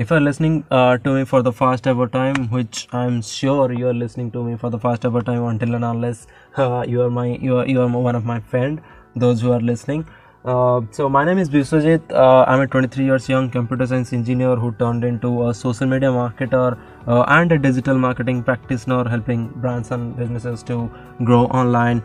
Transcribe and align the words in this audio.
if 0.00 0.08
you're 0.10 0.20
listening 0.26 0.64
uh, 0.70 0.96
to 0.96 1.14
me 1.14 1.24
for 1.30 1.42
the 1.42 1.52
first 1.52 1.86
ever 1.90 2.06
time 2.12 2.36
which 2.56 2.76
i'm 2.98 3.16
sure 3.20 3.70
you're 3.80 3.98
listening 4.02 4.30
to 4.36 4.42
me 4.44 4.56
for 4.62 4.70
the 4.74 4.78
first 4.84 5.04
ever 5.08 5.20
time 5.20 5.42
until 5.48 5.74
and 5.78 5.84
unless 5.84 6.26
uh, 6.56 6.82
you 6.92 7.02
are 7.02 7.10
my 7.10 7.26
you 7.48 7.58
are, 7.58 7.66
you 7.66 7.82
are 7.82 7.88
one 8.06 8.16
of 8.20 8.24
my 8.24 8.40
friend 8.40 8.80
those 9.14 9.42
who 9.42 9.52
are 9.52 9.60
listening 9.60 10.06
uh, 10.46 10.80
so 10.90 11.06
my 11.06 11.22
name 11.22 11.36
is 11.36 11.50
Biswajit. 11.50 12.10
Uh, 12.10 12.46
I'm 12.48 12.62
a 12.62 12.66
23 12.66 13.04
years 13.04 13.28
young 13.28 13.50
computer 13.50 13.86
science 13.86 14.14
engineer 14.14 14.56
who 14.56 14.72
turned 14.72 15.04
into 15.04 15.46
a 15.46 15.52
social 15.52 15.86
media 15.86 16.08
marketer 16.08 16.78
uh, 17.06 17.24
and 17.28 17.52
a 17.52 17.58
digital 17.58 17.98
marketing 17.98 18.42
practitioner, 18.42 19.06
helping 19.06 19.48
brands 19.48 19.90
and 19.90 20.16
businesses 20.16 20.62
to 20.62 20.90
grow 21.24 21.42
online. 21.48 22.02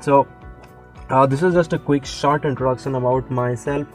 So 0.00 0.26
uh, 1.10 1.26
this 1.26 1.44
is 1.44 1.54
just 1.54 1.74
a 1.74 1.78
quick 1.78 2.04
short 2.04 2.44
introduction 2.44 2.96
about 2.96 3.30
myself. 3.30 3.86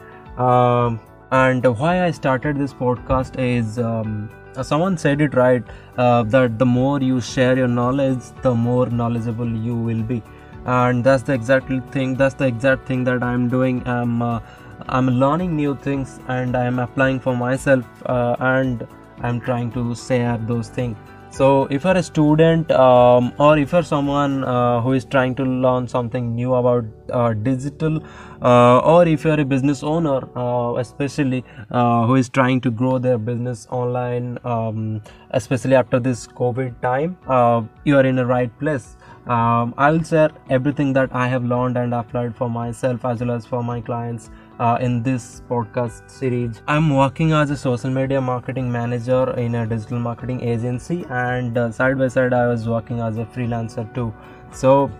And 1.32 1.64
why 1.78 2.04
I 2.04 2.10
started 2.10 2.58
this 2.58 2.74
podcast 2.74 3.38
is 3.38 3.78
um, 3.78 4.28
someone 4.60 4.98
said 4.98 5.22
it 5.22 5.32
right 5.34 5.62
uh, 5.96 6.24
that 6.24 6.58
the 6.58 6.66
more 6.66 7.00
you 7.00 7.22
share 7.22 7.56
your 7.56 7.68
knowledge, 7.68 8.20
the 8.42 8.54
more 8.54 8.86
knowledgeable 8.90 9.48
you 9.48 9.74
will 9.74 10.02
be. 10.02 10.22
And 10.66 11.02
that's 11.02 11.22
the 11.22 11.32
exact 11.32 11.70
thing 11.90 12.16
that's 12.16 12.34
the 12.34 12.46
exact 12.46 12.86
thing 12.86 13.02
that 13.04 13.22
i'm 13.22 13.48
doing. 13.48 13.82
I'm 13.88 14.20
uh, 14.20 14.40
i'm 14.88 15.08
learning 15.08 15.56
new 15.56 15.74
things 15.76 16.20
and 16.28 16.56
i'm 16.56 16.78
applying 16.78 17.18
for 17.18 17.34
myself 17.34 17.84
uh, 18.06 18.36
and 18.38 18.86
i'm 19.22 19.40
trying 19.40 19.72
to 19.72 19.94
share 19.94 20.36
those 20.36 20.68
things. 20.68 20.96
So 21.30 21.64
if 21.70 21.84
you're 21.84 21.96
a 21.96 22.02
student 22.02 22.70
um, 22.72 23.32
or 23.38 23.56
if 23.56 23.72
you're 23.72 23.82
someone 23.82 24.44
uh, 24.44 24.82
who 24.82 24.92
is 24.92 25.06
trying 25.06 25.34
to 25.36 25.44
learn 25.44 25.88
something 25.88 26.34
new 26.34 26.52
about 26.52 26.84
uh, 26.84 27.01
digital 27.34 28.02
uh, 28.42 28.78
or 28.78 29.06
if 29.06 29.24
you're 29.24 29.40
a 29.40 29.44
business 29.44 29.82
owner 29.82 30.20
uh, 30.36 30.74
especially 30.78 31.44
uh, 31.70 32.06
who 32.06 32.16
is 32.16 32.28
trying 32.28 32.60
to 32.60 32.70
grow 32.70 32.98
their 32.98 33.18
business 33.18 33.66
online 33.70 34.38
um, 34.44 35.02
especially 35.30 35.74
after 35.74 36.00
this 36.00 36.26
covid 36.26 36.80
time 36.80 37.16
uh, 37.28 37.62
you 37.84 37.96
are 37.96 38.06
in 38.06 38.16
the 38.16 38.26
right 38.26 38.56
place. 38.58 38.96
Um, 39.26 39.72
i'll 39.78 40.02
share 40.02 40.30
everything 40.50 40.92
that 40.94 41.14
i 41.14 41.28
have 41.28 41.44
learned 41.44 41.76
and 41.76 41.94
applied 41.94 42.34
for 42.34 42.50
myself 42.50 43.04
as 43.04 43.20
well 43.20 43.30
as 43.30 43.46
for 43.46 43.62
my 43.62 43.80
clients 43.80 44.30
uh, 44.58 44.78
in 44.80 45.02
this 45.02 45.42
podcast 45.48 46.10
series. 46.10 46.62
I'm 46.66 46.94
working 46.94 47.32
as 47.32 47.50
a 47.50 47.56
social 47.56 47.90
media 47.90 48.20
marketing 48.20 48.70
manager 48.70 49.30
in 49.44 49.54
a 49.54 49.66
digital 49.66 49.98
marketing 49.98 50.40
agency 50.42 51.04
and 51.10 51.56
uh, 51.58 51.70
side 51.72 51.98
by 51.98 52.08
side 52.08 52.32
i 52.32 52.46
was 52.46 52.68
working 52.68 53.00
as 53.00 53.18
a 53.18 53.24
freelancer 53.24 53.86
too. 53.94 54.12
So 54.52 54.90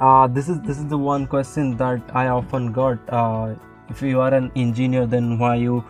uh, 0.00 0.26
this 0.26 0.48
is 0.48 0.60
this 0.60 0.78
is 0.78 0.86
the 0.86 0.98
one 0.98 1.26
question 1.26 1.76
that 1.76 2.00
i 2.14 2.28
often 2.28 2.72
got. 2.72 2.98
Uh, 3.08 3.54
if 3.88 4.02
you 4.02 4.20
are 4.20 4.32
an 4.34 4.50
engineer 4.54 5.06
then 5.06 5.38
why 5.38 5.54
you 5.56 5.82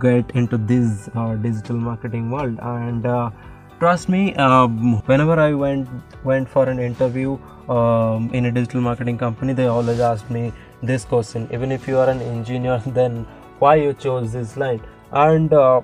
get 0.00 0.30
into 0.32 0.58
this 0.58 1.08
uh, 1.14 1.34
digital 1.36 1.76
marketing 1.76 2.30
world? 2.30 2.58
And 2.60 3.06
uh, 3.06 3.30
trust 3.78 4.08
me 4.08 4.34
um, 4.34 5.00
whenever 5.06 5.40
i 5.40 5.52
went 5.54 5.88
went 6.24 6.48
for 6.48 6.68
an 6.68 6.78
interview 6.78 7.38
um, 7.68 8.30
in 8.32 8.46
a 8.46 8.52
digital 8.52 8.80
marketing 8.80 9.18
company 9.18 9.52
they 9.54 9.66
always 9.66 10.00
asked 10.00 10.30
me 10.30 10.52
this 10.82 11.04
question. 11.04 11.48
Even 11.52 11.72
if 11.72 11.88
you 11.88 11.98
are 11.98 12.08
an 12.08 12.20
engineer 12.20 12.82
then 12.86 13.26
why 13.58 13.74
you 13.76 13.92
chose 13.94 14.32
this 14.32 14.56
line? 14.56 14.80
And 15.10 15.52
uh, 15.52 15.80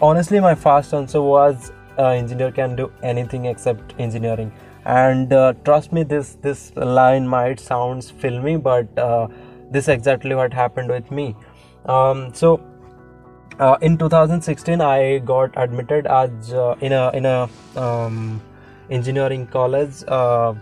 honestly 0.00 0.40
my 0.40 0.54
first 0.54 0.94
answer 0.94 1.22
was 1.22 1.72
uh, 1.98 2.08
engineer 2.10 2.52
can 2.52 2.76
do 2.76 2.92
anything 3.02 3.46
except 3.46 3.94
engineering 3.98 4.52
and 4.88 5.32
uh, 5.34 5.52
trust 5.64 5.92
me 5.92 6.02
this 6.02 6.36
this 6.46 6.72
line 6.76 7.28
might 7.28 7.60
sounds 7.60 8.10
filmy 8.10 8.56
but 8.56 8.98
uh, 8.98 9.28
this 9.70 9.84
is 9.84 9.88
exactly 9.88 10.34
what 10.34 10.52
happened 10.52 10.88
with 10.88 11.10
me. 11.10 11.36
Um, 11.84 12.32
so 12.32 12.60
uh, 13.58 13.76
in 13.82 13.98
2016 13.98 14.80
i 14.80 15.18
got 15.18 15.50
admitted 15.56 16.06
as 16.06 16.54
uh, 16.54 16.74
in 16.80 16.92
a 16.92 17.10
in 17.10 17.26
a 17.26 17.48
um, 17.76 18.40
engineering 18.90 19.46
college 19.46 20.02
uh, 20.08 20.54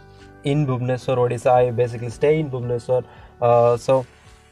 in 0.43 0.67
bhubaneswar 0.67 1.17
odisha. 1.25 1.53
I 1.53 1.71
basically 1.71 2.11
stay 2.11 2.41
in 2.41 2.51
bhubaneswar. 2.51 3.05
Uh, 3.41 3.77
so 3.77 4.05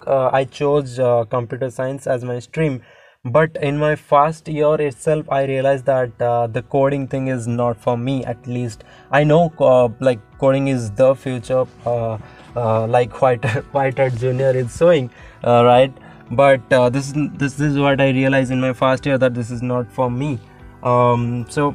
i 0.06 0.44
chose 0.44 0.98
computer 1.30 1.70
science 1.70 2.06
as 2.06 2.24
my 2.30 2.38
stream 2.38 2.82
but 3.24 3.56
in 3.62 3.78
my 3.78 3.94
first 3.96 4.48
year 4.48 4.74
itself 4.74 5.30
i 5.30 5.44
realized 5.44 5.86
that 5.86 6.22
uh, 6.22 6.46
the 6.46 6.62
coding 6.62 7.06
thing 7.08 7.28
is 7.28 7.46
not 7.46 7.76
for 7.76 7.96
me 7.96 8.24
at 8.24 8.46
least. 8.46 8.84
I 9.10 9.24
know 9.24 9.52
uh, 9.58 9.88
like 10.00 10.20
coding 10.38 10.68
is 10.68 10.90
the 10.90 11.14
future 11.14 11.64
uh, 11.86 12.86
like 12.86 13.22
white 13.22 13.44
white 13.72 13.96
junior 14.18 14.50
is 14.50 14.76
showing 14.76 15.10
right? 15.42 15.92
But 16.30 16.72
uh, 16.72 16.90
this 16.90 17.08
is 17.08 17.14
this, 17.34 17.60
is 17.60 17.78
what 17.78 18.00
i 18.00 18.10
realized 18.10 18.50
in 18.50 18.60
my 18.60 18.72
first 18.72 19.06
year 19.06 19.18
that 19.18 19.34
this 19.34 19.50
is 19.50 19.62
not 19.62 19.90
for 19.90 20.10
me. 20.10 20.38
Um, 20.82 21.46
so 21.48 21.74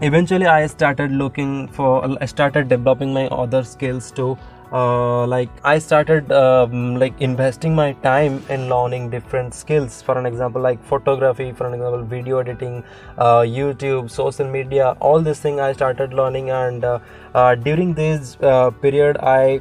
eventually 0.00 0.46
i 0.46 0.66
started 0.66 1.12
looking 1.12 1.68
for 1.68 2.04
i 2.20 2.26
started 2.26 2.68
developing 2.68 3.12
my 3.12 3.26
other 3.28 3.62
skills 3.62 4.10
too. 4.10 4.36
Uh, 4.72 5.24
like 5.28 5.50
i 5.62 5.78
started 5.78 6.32
um, 6.32 6.96
like 6.96 7.20
investing 7.20 7.76
my 7.76 7.92
time 8.02 8.42
in 8.48 8.68
learning 8.68 9.08
different 9.08 9.54
skills. 9.54 10.02
For 10.02 10.18
an 10.18 10.26
example 10.26 10.60
like 10.60 10.82
photography 10.84 11.52
for 11.52 11.68
an 11.68 11.74
example 11.74 12.02
video 12.02 12.38
editing 12.38 12.82
uh, 13.18 13.42
youtube 13.42 14.10
social 14.10 14.48
media 14.48 14.96
all 15.00 15.20
this 15.20 15.38
thing 15.38 15.60
i 15.60 15.72
started 15.72 16.12
learning. 16.12 16.50
And 16.50 16.84
uh, 16.84 16.98
uh 17.34 17.54
during 17.54 17.94
this 17.94 18.36
uh, 18.42 18.70
period 18.70 19.18
i 19.18 19.60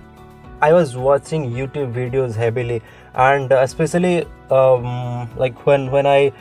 i 0.61 0.73
was 0.73 0.97
watching 0.97 1.51
youtube 1.51 1.93
videos 1.93 2.33
heavily. 2.35 2.81
And 3.13 3.51
especially 3.51 4.25
um, 4.49 5.29
like 5.37 5.67
when 5.67 5.91
when 5.91 6.07
i 6.07 6.31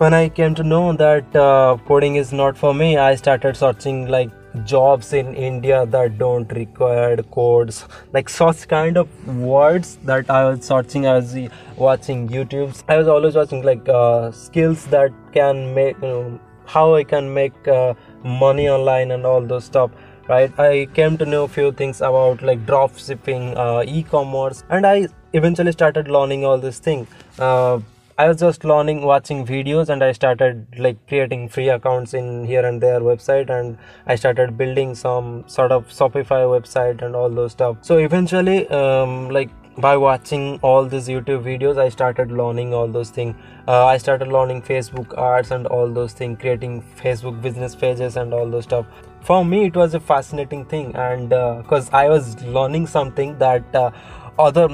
when 0.00 0.14
i 0.14 0.26
came 0.36 0.54
to 0.58 0.64
know 0.64 0.92
that 1.00 1.36
uh, 1.36 1.76
coding 1.88 2.14
is 2.20 2.32
not 2.32 2.56
for 2.60 2.72
me 2.74 2.86
i 3.06 3.14
started 3.22 3.56
searching 3.62 3.98
like 4.14 4.30
jobs 4.70 5.12
in 5.18 5.34
india 5.48 5.80
that 5.94 6.16
don't 6.18 6.52
require 6.52 7.16
codes. 7.34 7.84
Like 8.14 8.28
such 8.28 8.66
kind 8.66 8.96
of 8.96 9.10
words 9.50 9.98
that 10.10 10.30
i 10.30 10.38
was 10.44 10.64
searching 10.70 11.06
i 11.06 11.12
was 11.18 11.34
watching 11.76 12.26
youtube 12.28 12.82
i 12.88 12.96
was 12.96 13.08
always 13.08 13.36
watching 13.40 13.62
like 13.62 13.88
uh, 13.88 14.32
skills 14.32 14.86
that 14.86 15.12
can 15.34 15.74
make 15.74 16.00
you 16.02 16.08
know, 16.08 16.40
how 16.64 16.94
i 16.94 17.04
can 17.04 17.32
make 17.34 17.68
uh, 17.68 17.92
money 18.24 18.68
online 18.70 19.10
and 19.10 19.26
all 19.26 19.46
those 19.52 19.64
stuff 19.64 19.90
right? 20.28 20.58
I 20.60 20.86
came 20.94 21.16
to 21.18 21.26
know 21.26 21.44
a 21.44 21.48
few 21.48 21.72
things 21.72 22.00
about 22.00 22.42
like 22.42 22.64
drop 22.64 22.96
shipping 22.96 23.56
uh, 23.56 23.82
e-commerce 23.86 24.64
and 24.70 24.86
i 24.86 25.08
eventually 25.34 25.72
started 25.72 26.08
learning 26.08 26.44
all 26.44 26.58
this 26.58 26.78
thing 26.78 27.06
uh, 27.38 27.80
i 28.20 28.26
was 28.28 28.38
just 28.40 28.64
learning 28.70 28.98
watching 29.10 29.38
videos 29.50 29.90
and 29.92 30.04
i 30.06 30.10
started 30.16 30.80
like 30.86 30.98
creating 31.10 31.48
free 31.54 31.68
accounts 31.74 32.12
in 32.20 32.26
here 32.50 32.64
and 32.70 32.82
there 32.86 33.00
website 33.08 33.52
and 33.58 33.78
i 34.14 34.16
started 34.22 34.58
building 34.58 34.94
some 34.94 35.28
sort 35.46 35.72
of 35.76 35.86
shopify 35.98 36.42
website 36.56 37.02
and 37.02 37.16
all 37.16 37.30
those 37.30 37.52
stuff. 37.52 37.78
So 37.82 37.96
eventually 37.98 38.68
um, 38.68 39.30
like 39.30 39.50
by 39.86 39.96
watching 39.96 40.58
all 40.70 40.84
these 40.84 41.08
youtube 41.08 41.44
videos 41.50 41.78
i 41.78 41.88
started 41.88 42.32
learning 42.32 42.74
all 42.74 42.88
those 42.88 43.10
things 43.10 43.34
uh, 43.68 43.86
i 43.86 43.96
started 43.96 44.28
learning 44.36 44.60
facebook 44.60 45.16
ads 45.26 45.52
and 45.52 45.66
all 45.68 45.88
those 46.00 46.12
things 46.12 46.38
creating 46.40 46.82
facebook 47.02 47.40
business 47.40 47.74
pages 47.74 48.16
and 48.16 48.34
all 48.34 48.50
those 48.50 48.64
stuff. 48.64 48.86
For 49.22 49.44
me 49.44 49.66
it 49.66 49.76
was 49.76 49.94
a 49.94 50.00
fascinating 50.00 50.64
thing 50.64 50.94
and 50.96 51.28
because 51.28 51.88
uh, 51.90 51.96
i 52.04 52.08
was 52.08 52.42
learning 52.42 52.86
something 52.86 53.38
that 53.38 53.82
uh, 53.84 53.90
other 54.38 54.68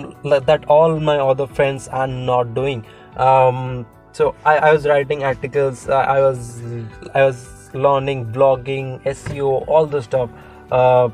that 0.46 0.64
all 0.68 0.98
my 0.98 1.18
other 1.18 1.46
friends 1.46 1.88
are 1.88 2.06
not 2.06 2.54
doing 2.54 2.84
um, 3.16 3.87
so 4.12 4.34
I, 4.44 4.56
I, 4.59 4.72
was 4.72 4.87
writing 4.87 5.25
articles 5.25 5.88
I, 5.88 6.03
I, 6.16 6.21
was 6.21 6.60
i 7.15 7.25
was 7.25 7.71
learning 7.75 8.27
blogging 8.32 9.03
seo 9.04 9.66
all 9.69 9.86
the 9.86 10.03
stuff. 10.03 10.30
Uh, 10.71 11.09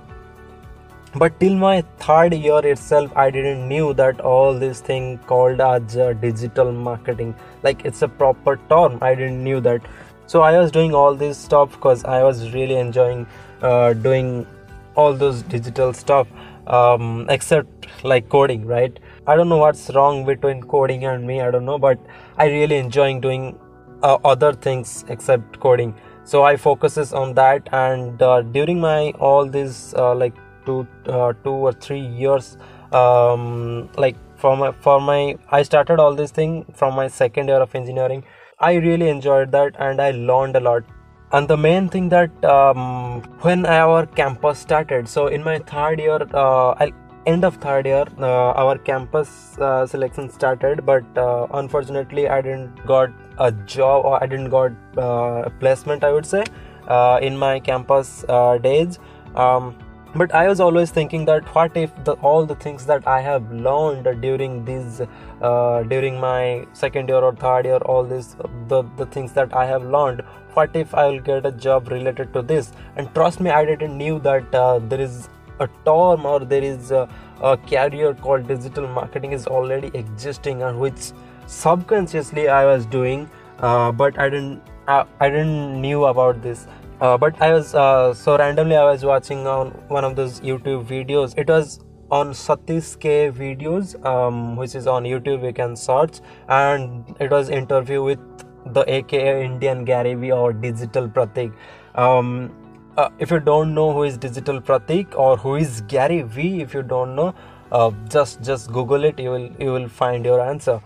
but 1.14 1.38
till 1.40 1.54
my 1.54 1.82
third 1.98 2.34
year 2.34 2.64
itself 2.66 3.16
i 3.16 3.30
didn't 3.30 3.68
knew 3.68 3.92
that 3.94 4.20
all 4.20 4.58
this 4.58 4.80
thing 4.80 5.18
called 5.26 5.60
as 5.60 5.96
uh, 5.96 6.12
digital 6.14 6.72
marketing 6.72 7.34
like 7.62 7.84
it's 7.84 8.02
a 8.02 8.08
proper 8.08 8.58
term. 8.68 8.98
I 9.00 9.14
didn't 9.14 9.44
knew 9.44 9.60
that. 9.60 9.82
So 10.26 10.42
i 10.42 10.58
was 10.58 10.70
doing 10.70 10.94
all 10.94 11.14
this 11.14 11.38
stuff 11.38 11.72
because 11.72 12.04
i 12.04 12.22
was 12.22 12.52
really 12.52 12.76
enjoying 12.76 13.26
uh, 13.62 13.92
doing 13.92 14.46
all 14.94 15.14
those 15.14 15.42
digital 15.42 15.92
stuff 15.92 16.26
um, 16.66 17.26
except 17.28 17.88
like 18.04 18.28
coding 18.28 18.66
right? 18.66 18.98
I 19.26 19.36
don't 19.36 19.48
know 19.48 19.58
what's 19.58 19.90
wrong 19.94 20.24
between 20.24 20.62
coding 20.62 21.04
and 21.04 21.26
me 21.26 21.40
i 21.40 21.50
don't 21.50 21.64
know 21.64 21.78
but 21.78 21.98
i 22.36 22.46
really 22.46 22.76
enjoying 22.76 23.20
doing 23.20 23.58
uh, 24.02 24.18
other 24.24 24.52
things 24.52 25.04
except 25.08 25.60
coding. 25.60 25.94
So 26.24 26.44
i 26.44 26.56
focuses 26.56 27.12
on 27.12 27.34
that 27.34 27.68
and 27.72 28.22
uh, 28.22 28.42
during 28.42 28.80
my 28.80 29.12
all 29.18 29.46
these 29.46 29.94
uh, 29.96 30.14
like 30.14 30.34
two 30.66 30.86
uh, 31.06 31.32
two 31.44 31.50
or 31.50 31.72
three 31.72 32.00
years 32.00 32.56
um, 32.92 33.88
like 33.96 34.16
for 34.36 34.56
my 34.56 34.72
for 34.72 35.00
my 35.00 35.36
i 35.50 35.62
started 35.62 36.00
all 36.00 36.14
this 36.14 36.30
thing 36.30 36.64
from 36.74 36.94
my 36.94 37.08
second 37.08 37.48
year 37.48 37.60
of 37.60 37.74
engineering. 37.74 38.24
I 38.58 38.74
really 38.74 39.08
enjoyed 39.08 39.50
that 39.52 39.74
and 39.78 40.00
i 40.00 40.10
learned 40.12 40.56
a 40.56 40.60
lot 40.60 40.84
and 41.32 41.48
the 41.48 41.56
main 41.56 41.88
thing 41.88 42.08
that 42.08 42.44
um, 42.44 43.22
when 43.40 43.64
our 43.66 44.06
campus 44.06 44.58
started 44.58 45.08
so 45.08 45.26
in 45.28 45.42
my 45.42 45.58
third 45.58 45.98
year 45.98 46.18
uh, 46.34 46.90
end 47.26 47.44
of 47.44 47.56
third 47.56 47.86
year 47.86 48.04
uh, 48.18 48.62
our 48.62 48.76
campus 48.78 49.56
uh, 49.58 49.86
selection 49.86 50.28
started 50.28 50.84
but 50.84 51.04
uh, 51.16 51.46
unfortunately 51.54 52.28
i 52.28 52.40
didn't 52.40 52.84
got 52.86 53.10
a 53.38 53.52
job 53.76 54.04
or 54.04 54.22
i 54.22 54.26
didn't 54.26 54.50
got 54.50 54.72
uh, 54.98 55.48
placement 55.60 56.04
i 56.04 56.12
would 56.12 56.26
say 56.26 56.44
uh, 56.88 57.18
in 57.22 57.36
my 57.36 57.60
campus 57.60 58.24
days. 58.60 58.98
Um, 59.36 59.76
but 60.14 60.34
i 60.34 60.46
was 60.48 60.60
always 60.60 60.90
thinking 60.90 61.24
that 61.24 61.44
what 61.54 61.76
if 61.76 61.92
the, 62.04 62.12
all 62.30 62.46
the 62.46 62.54
things 62.56 62.86
that 62.86 63.06
i 63.06 63.20
have 63.20 63.50
learned 63.52 64.20
during 64.20 64.64
these 64.64 65.00
uh, 65.40 65.82
during 65.84 66.20
my 66.20 66.66
second 66.72 67.08
year 67.08 67.22
or 67.28 67.34
third 67.34 67.64
year 67.64 67.78
all 67.92 68.04
this 68.04 68.36
the, 68.68 68.82
the 68.96 69.06
things 69.06 69.32
that 69.32 69.54
i 69.54 69.66
have 69.66 69.84
learned 69.84 70.22
what 70.54 70.74
if 70.76 70.94
i 70.94 71.06
will 71.06 71.20
get 71.20 71.46
a 71.46 71.52
job 71.52 71.88
related 71.88 72.32
to 72.32 72.42
this 72.42 72.72
and 72.96 73.14
trust 73.14 73.40
me 73.40 73.50
i 73.50 73.64
didn't 73.64 73.96
knew 73.96 74.18
that 74.18 74.54
uh, 74.54 74.78
there 74.80 75.00
is 75.00 75.28
a 75.60 75.68
term 75.84 76.26
or 76.26 76.40
there 76.40 76.62
is 76.62 76.90
a, 76.90 77.08
a 77.40 77.56
career 77.56 78.14
called 78.14 78.46
digital 78.48 78.86
marketing 78.88 79.32
is 79.32 79.46
already 79.46 79.90
existing 79.94 80.62
and 80.62 80.78
which 80.78 81.12
subconsciously 81.46 82.48
I 82.48 82.64
was 82.64 82.86
doing, 82.86 83.28
uh, 83.58 83.92
but 83.92 84.18
I 84.18 84.28
didn't 84.28 84.62
I, 84.88 85.04
I, 85.20 85.28
didn't 85.28 85.80
knew 85.80 86.06
about 86.06 86.42
this. 86.42 86.66
Uh, 87.02 87.18
but 87.18 87.40
I 87.42 87.52
was 87.52 87.74
uh, 87.74 88.14
so 88.14 88.38
randomly 88.38 88.76
I 88.76 88.84
was 88.84 89.04
watching 89.04 89.44
on 89.44 89.70
one 89.88 90.04
of 90.04 90.14
those 90.14 90.38
YouTube 90.40 90.86
videos. 90.86 91.36
It 91.36 91.48
was 91.48 91.80
on 92.12 92.30
Satish 92.30 92.90
K 93.00 93.28
videos, 93.28 93.94
um, 94.06 94.54
which 94.54 94.76
is 94.76 94.86
on 94.86 95.02
YouTube. 95.02 95.44
You 95.44 95.52
can 95.52 95.74
search, 95.74 96.20
and 96.48 97.16
it 97.18 97.32
was 97.32 97.48
interview 97.48 98.04
with 98.04 98.20
the 98.66 98.84
AKA 98.98 99.44
Indian 99.44 99.84
Gary 99.84 100.14
Vee 100.14 100.30
or 100.30 100.52
Digital 100.52 101.08
Pratik. 101.08 101.52
Um, 101.96 102.54
uh, 102.96 103.08
if 103.18 103.32
you 103.32 103.40
don't 103.40 103.74
know 103.74 103.92
who 103.92 104.04
is 104.04 104.16
digital 104.16 104.60
pratik 104.60 105.14
or 105.16 105.36
who 105.38 105.56
is 105.56 105.80
gary 105.92 106.20
vee 106.20 106.60
if 106.60 106.74
you 106.74 106.82
don't 106.82 107.16
know 107.16 107.34
uh, 107.70 107.90
just 108.10 108.42
just 108.42 108.70
google 108.70 109.04
it 109.04 109.18
you 109.18 109.30
will 109.30 109.48
you 109.58 109.72
will 109.72 109.88
find 109.88 110.26
your 110.26 110.40
answer 110.42 110.78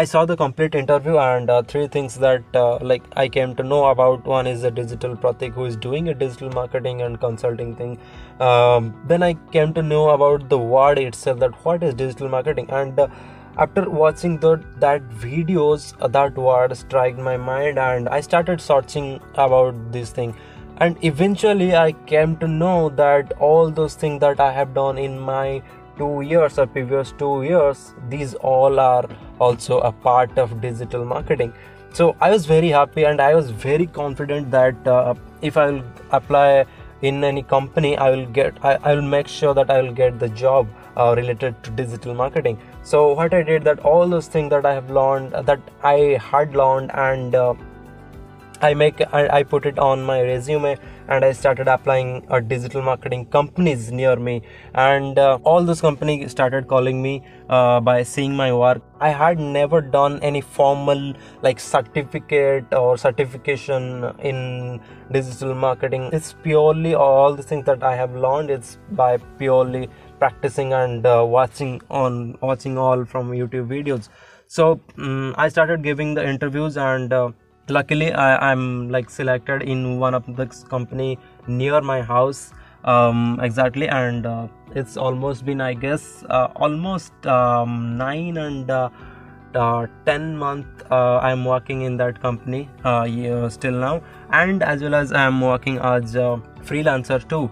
i 0.00 0.04
saw 0.08 0.22
the 0.30 0.36
complete 0.36 0.74
interview 0.78 1.16
and 1.18 1.48
uh, 1.48 1.62
three 1.62 1.86
things 1.92 2.16
that 2.24 2.56
uh, 2.62 2.78
like 2.90 3.04
i 3.22 3.26
came 3.36 3.54
to 3.60 3.62
know 3.62 3.84
about. 3.90 4.26
One 4.32 4.46
is 4.46 4.64
a 4.64 4.70
digital 4.70 5.16
pratik 5.16 5.54
who 5.54 5.64
is 5.64 5.76
doing 5.84 6.10
a 6.10 6.14
digital 6.22 6.50
marketing 6.50 7.00
and 7.02 7.18
consulting 7.20 7.70
thing. 7.76 7.96
Um, 8.48 8.90
then 9.12 9.22
i 9.28 9.32
came 9.54 9.72
to 9.78 9.84
know 9.92 10.02
about 10.16 10.50
the 10.50 10.58
word 10.58 10.98
itself 11.04 11.38
that 11.44 11.64
what 11.64 11.82
is 11.82 11.94
digital 11.94 12.28
marketing. 12.28 12.68
And 12.80 13.00
uh, 13.00 13.08
after 13.56 13.88
watching 13.88 14.36
the, 14.38 14.52
that 14.80 15.08
videos 15.24 15.94
uh, 16.00 16.08
that 16.18 16.36
word 16.48 16.76
struck 16.76 17.16
my 17.30 17.38
mind 17.38 17.78
and 17.78 18.10
i 18.18 18.20
started 18.20 18.60
searching 18.60 19.18
about 19.46 19.80
this 19.96 20.10
thing. 20.20 20.36
And 20.84 21.02
eventually 21.12 21.74
i 21.86 21.92
came 22.12 22.36
to 22.44 22.52
know 22.60 22.90
that 23.02 23.32
all 23.48 23.70
those 23.80 23.94
things 24.04 24.20
that 24.28 24.46
i 24.50 24.52
have 24.60 24.74
done 24.74 24.98
in 25.08 25.18
my 25.32 25.62
two 25.98 26.20
years 26.20 26.58
or 26.58 26.66
previous 26.66 27.12
two 27.12 27.42
years 27.42 27.94
these 28.08 28.34
all 28.34 28.80
are 28.80 29.04
also 29.38 29.78
a 29.80 29.92
part 29.92 30.38
of 30.38 30.60
digital 30.60 31.04
marketing. 31.04 31.52
So 31.92 32.14
i 32.20 32.30
was 32.30 32.46
very 32.46 32.68
happy 32.68 33.04
and 33.04 33.20
i 33.20 33.34
was 33.34 33.50
very 33.50 33.86
confident 33.86 34.50
that 34.50 34.86
uh, 34.86 35.14
if 35.40 35.56
i 35.56 35.66
will 35.70 35.82
apply 36.10 36.66
in 37.02 37.22
any 37.24 37.42
company 37.42 37.96
i 37.96 38.10
will 38.10 38.26
get 38.26 38.58
I, 38.62 38.94
will 38.94 39.08
make 39.14 39.28
sure 39.28 39.54
that 39.54 39.70
i 39.70 39.80
will 39.80 39.92
get 39.92 40.18
the 40.18 40.28
job 40.28 40.68
uh, 40.96 41.14
related 41.16 41.62
to 41.64 41.70
digital 41.70 42.14
marketing. 42.14 42.58
So 42.82 43.12
what 43.12 43.32
i 43.34 43.42
did 43.42 43.64
that 43.64 43.80
all 43.80 44.08
those 44.08 44.28
things 44.28 44.50
that 44.50 44.66
i 44.66 44.74
have 44.74 44.90
learned 44.90 45.32
that 45.32 45.60
i 45.82 45.96
had 46.30 46.54
learned 46.54 46.90
and 46.94 47.34
uh, 47.34 47.54
I 48.60 48.74
make 48.74 49.00
I, 49.12 49.28
I, 49.38 49.42
put 49.42 49.66
it 49.66 49.78
on 49.78 50.02
my 50.02 50.20
resume 50.22 50.78
and 51.08 51.24
I 51.24 51.32
started 51.32 51.68
applying 51.68 52.26
a 52.30 52.40
digital 52.40 52.82
marketing 52.82 53.26
companies 53.26 53.92
near 53.92 54.16
me. 54.16 54.42
And 54.74 55.18
uh, 55.18 55.38
all 55.44 55.62
those 55.64 55.80
companies 55.80 56.30
started 56.30 56.66
calling 56.66 57.02
me 57.02 57.22
uh, 57.50 57.80
by 57.80 58.02
seeing 58.02 58.34
my 58.34 58.52
work. 58.52 58.82
I 59.00 59.10
had 59.10 59.38
never 59.38 59.80
done 59.80 60.18
any 60.22 60.40
formal 60.40 61.14
like 61.42 61.60
certificate 61.60 62.72
or 62.72 62.96
certification 62.96 64.04
in 64.20 64.80
digital 65.12 65.54
marketing. 65.54 66.10
It's 66.12 66.34
purely 66.42 66.94
all 66.94 67.34
the 67.34 67.42
things 67.42 67.66
that 67.66 67.82
I 67.82 67.94
have 67.94 68.14
learned. 68.16 68.50
It's 68.50 68.78
by 68.92 69.18
purely 69.38 69.90
practicing 70.18 70.72
and 70.72 71.04
uh, 71.06 71.24
watching 71.26 71.82
on 71.90 72.38
watching 72.40 72.78
all 72.78 73.04
from 73.04 73.30
YouTube 73.30 73.68
videos. 73.68 74.08
So 74.48 74.80
um, 74.98 75.34
I 75.36 75.48
started 75.48 75.82
giving 75.82 76.14
the 76.14 76.26
interviews 76.26 76.76
and 76.76 77.12
uh, 77.12 77.32
luckily 77.68 78.12
I, 78.12 78.52
am 78.52 78.90
like 78.90 79.10
selected 79.10 79.62
in 79.62 79.98
one 79.98 80.14
of 80.14 80.24
the 80.36 80.46
company 80.68 81.18
near 81.46 81.80
my 81.80 82.00
house 82.02 82.52
um, 82.84 83.40
exactly 83.42 83.88
and 83.88 84.24
uh, 84.24 84.48
it's 84.74 84.96
almost 84.96 85.44
been 85.44 85.60
i 85.60 85.74
guess 85.74 86.24
uh, 86.30 86.48
almost 86.56 87.26
um, 87.26 87.96
nine 87.96 88.36
and 88.36 88.70
uh, 88.70 88.88
uh 89.54 89.86
10 90.04 90.36
month 90.36 90.66
uh, 90.90 91.18
i'm 91.18 91.44
working 91.44 91.82
in 91.82 91.96
that 91.96 92.20
company 92.20 92.68
uh, 92.84 93.04
yeah, 93.04 93.48
still 93.48 93.72
now. 93.72 94.02
And 94.30 94.62
as 94.62 94.82
well 94.82 94.94
as 94.94 95.12
i'm 95.12 95.40
working 95.40 95.78
as 95.78 96.14
a 96.14 96.40
freelancer 96.62 97.26
too. 97.28 97.50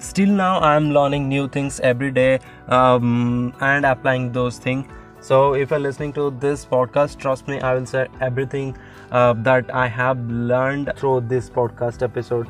Still 0.00 0.28
now 0.28 0.60
i'm 0.60 0.92
learning 0.92 1.28
new 1.28 1.48
things 1.48 1.80
every 1.80 2.10
day 2.10 2.38
um, 2.68 3.54
and 3.60 3.86
applying 3.86 4.32
those 4.32 4.58
things 4.58 4.86
so 5.20 5.54
if 5.54 5.70
you're 5.70 5.78
listening 5.78 6.12
to 6.12 6.30
this 6.40 6.64
podcast 6.64 7.18
trust 7.18 7.46
me 7.48 7.60
i 7.60 7.74
will 7.74 7.86
say 7.86 8.06
everything 8.20 8.76
uh, 9.10 9.32
that 9.32 9.72
I 9.74 9.88
have 9.88 10.18
learned 10.30 10.92
through 10.96 11.22
this 11.22 11.50
podcast 11.50 12.02
episode. 12.02 12.48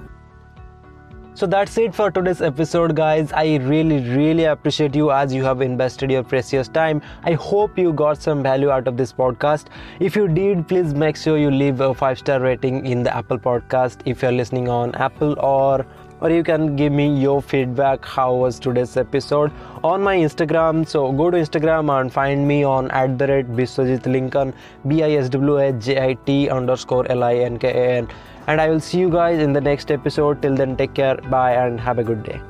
So 1.34 1.46
that's 1.46 1.78
it 1.78 1.94
for 1.94 2.10
today's 2.10 2.42
episode, 2.42 2.94
guys. 2.94 3.32
I 3.32 3.56
really, 3.58 4.00
really 4.14 4.44
appreciate 4.44 4.94
you 4.94 5.10
as 5.10 5.32
you 5.32 5.44
have 5.44 5.62
invested 5.62 6.10
your 6.10 6.22
precious 6.22 6.68
time. 6.68 7.00
I 7.22 7.32
hope 7.32 7.78
you 7.78 7.92
got 7.92 8.20
some 8.20 8.42
value 8.42 8.70
out 8.70 8.88
of 8.88 8.96
this 8.96 9.12
podcast. 9.12 9.66
If 10.00 10.16
you 10.16 10.28
did, 10.28 10.68
please 10.68 10.92
make 10.92 11.16
sure 11.16 11.38
you 11.38 11.50
leave 11.50 11.80
a 11.80 11.94
five 11.94 12.18
star 12.18 12.40
rating 12.40 12.84
in 12.84 13.02
the 13.04 13.16
Apple 13.16 13.38
Podcast 13.38 14.00
if 14.04 14.22
you're 14.22 14.32
listening 14.32 14.68
on 14.68 14.94
Apple 14.96 15.38
or 15.38 15.86
or 16.20 16.30
you 16.30 16.42
can 16.42 16.76
give 16.76 16.92
me 16.92 17.08
your 17.20 17.40
feedback. 17.40 18.04
How 18.04 18.34
was 18.34 18.58
today's 18.58 18.96
episode? 18.96 19.52
On 19.84 20.02
my 20.02 20.16
instagram. 20.16 20.86
So 20.86 21.12
go 21.12 21.30
to 21.30 21.36
instagram 21.36 22.00
and 22.00 22.12
find 22.12 22.46
me 22.46 22.62
on 22.64 22.90
at 22.90 23.18
the 23.18 23.26
rate 23.26 23.48
biswajit 23.48 24.02
linkan. 24.02 24.54
B-i-s-w-h-j-i-t 24.86 26.50
underscore 26.50 27.10
l-i-n-k-a-n 27.10 28.08
and 28.46 28.60
i 28.60 28.68
will 28.68 28.80
see 28.80 28.98
you 28.98 29.10
guys 29.10 29.38
in 29.38 29.52
the 29.52 29.60
next 29.60 29.90
episode. 29.90 30.42
Till 30.42 30.56
then 30.56 30.76
take 30.76 30.94
care. 30.94 31.16
Bye 31.16 31.52
and 31.52 31.78
have 31.80 31.98
a 31.98 32.04
good 32.04 32.22
day 32.22 32.40